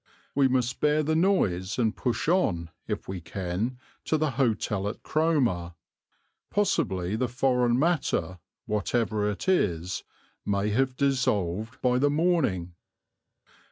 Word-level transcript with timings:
We 0.33 0.47
must 0.47 0.79
bear 0.79 1.03
the 1.03 1.15
noise 1.15 1.77
and 1.77 1.95
push 1.95 2.27
on, 2.27 2.71
if 2.87 3.07
we 3.07 3.21
can, 3.21 3.77
to 4.05 4.17
the 4.17 4.31
hotel 4.31 4.87
at 4.87 5.03
Cromer. 5.03 5.75
Possibly 6.49 7.15
the 7.15 7.27
foreign 7.27 7.77
matter, 7.77 8.39
whatever 8.65 9.29
it 9.29 9.47
is, 9.47 10.03
may 10.43 10.69
have 10.69 10.97
dissolved 10.97 11.79
by 11.83 11.99
the 11.99 12.09
morning." 12.09 12.73